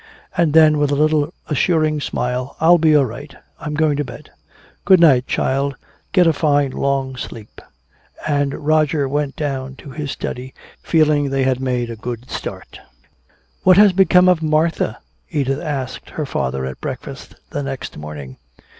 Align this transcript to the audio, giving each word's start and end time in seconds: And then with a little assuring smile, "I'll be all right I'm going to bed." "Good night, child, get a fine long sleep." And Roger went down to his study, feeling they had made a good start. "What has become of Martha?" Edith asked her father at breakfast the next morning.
And 0.35 0.53
then 0.53 0.79
with 0.79 0.89
a 0.89 0.95
little 0.95 1.31
assuring 1.47 2.01
smile, 2.01 2.55
"I'll 2.59 2.79
be 2.79 2.95
all 2.95 3.05
right 3.05 3.35
I'm 3.59 3.75
going 3.75 3.97
to 3.97 4.03
bed." 4.03 4.31
"Good 4.83 4.99
night, 4.99 5.27
child, 5.27 5.75
get 6.11 6.25
a 6.25 6.33
fine 6.33 6.71
long 6.71 7.15
sleep." 7.15 7.61
And 8.25 8.65
Roger 8.65 9.07
went 9.07 9.35
down 9.35 9.75
to 9.75 9.91
his 9.91 10.09
study, 10.09 10.55
feeling 10.81 11.29
they 11.29 11.43
had 11.43 11.59
made 11.59 11.91
a 11.91 11.95
good 11.95 12.31
start. 12.31 12.79
"What 13.61 13.77
has 13.77 13.93
become 13.93 14.27
of 14.27 14.41
Martha?" 14.41 14.97
Edith 15.29 15.61
asked 15.61 16.09
her 16.09 16.25
father 16.25 16.65
at 16.65 16.81
breakfast 16.81 17.35
the 17.51 17.61
next 17.61 17.95
morning. 17.95 18.37